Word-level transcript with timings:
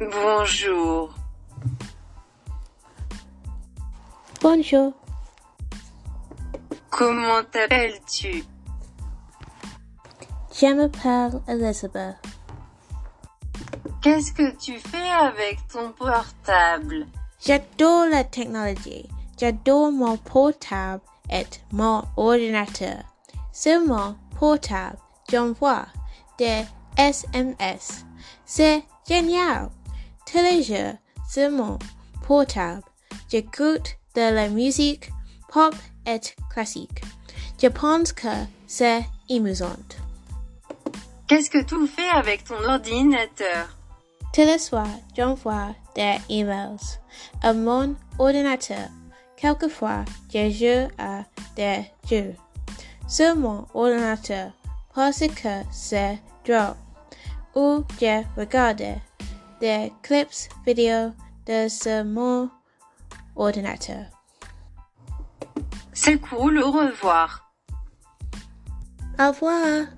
Bonjour. 0.00 1.14
Bonjour. 4.40 4.92
Comment 6.90 7.42
t'appelles-tu? 7.44 8.44
Je 10.52 10.74
m'appelle 10.74 11.42
Elizabeth. 11.46 12.16
Qu'est-ce 14.00 14.32
que 14.32 14.56
tu 14.56 14.78
fais 14.78 15.10
avec 15.10 15.58
ton 15.68 15.92
portable? 15.92 17.06
J'adore 17.44 18.06
la 18.10 18.24
technologie. 18.24 19.08
J'adore 19.38 19.92
mon 19.92 20.16
portable 20.16 21.02
et 21.30 21.46
mon 21.72 22.02
ordinateur. 22.16 23.04
Sur 23.52 23.80
mon 23.86 24.16
portable, 24.38 24.98
j'envoie 25.30 25.86
des 26.38 26.64
SMS. 26.96 28.04
C'est 28.44 28.82
génial. 29.08 29.70
Tous 30.26 30.38
les 30.38 30.62
jours, 30.62 30.94
sur 31.30 31.50
mon 31.50 31.78
portable, 32.26 32.82
j'écoute 33.30 33.96
de 34.16 34.34
la 34.34 34.48
musique 34.48 35.10
pop 35.52 35.74
et 36.06 36.20
classique. 36.50 37.02
Je 37.62 37.68
pense 37.68 38.12
que 38.12 38.28
c'est 38.66 39.04
amusant. 39.30 39.76
Qu'est-ce 41.28 41.50
que 41.50 41.62
tu 41.62 41.86
fais 41.86 42.08
avec 42.08 42.44
ton 42.44 42.62
ordinateur? 42.64 43.68
Tous 44.32 44.40
les 44.40 44.58
soirs, 44.58 44.98
j'envoie 45.16 45.74
des 45.94 46.16
emails 46.28 46.98
à 47.42 47.52
mon 47.52 47.94
ordinateur. 48.18 48.88
Quelquefois, 49.40 50.04
je 50.34 50.50
joue 50.50 50.92
à 50.98 51.22
des 51.54 51.84
jeux 52.10 52.34
sur 53.06 53.36
mon 53.36 53.66
ordinateur 53.72 54.50
parce 54.92 55.20
que 55.20 55.62
c'est 55.70 56.18
drôle. 56.44 56.74
Ou 57.54 57.84
je 58.00 58.24
regarde 58.36 58.82
des 59.60 59.92
clips 60.02 60.48
vidéo 60.66 61.12
de 61.46 61.68
ce 61.68 62.02
mon 62.02 62.50
ordinateur. 63.36 64.06
C'est 65.92 66.18
cool, 66.18 66.58
au 66.58 66.72
revoir. 66.72 67.48
Au 69.20 69.28
revoir. 69.28 69.97